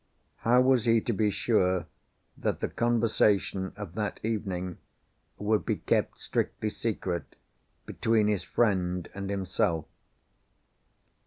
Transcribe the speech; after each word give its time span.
How 0.37 0.61
was 0.61 0.85
he 0.85 0.99
to 1.01 1.13
be 1.13 1.29
sure 1.29 1.85
that 2.35 2.59
the 2.59 2.69
conversation 2.69 3.71
of 3.75 3.93
that 3.93 4.19
evening 4.23 4.79
would 5.37 5.63
be 5.63 5.75
kept 5.75 6.17
strictly 6.19 6.71
secret 6.71 7.35
between 7.85 8.27
his 8.27 8.41
friend 8.41 9.07
and 9.13 9.29
himself? 9.29 9.85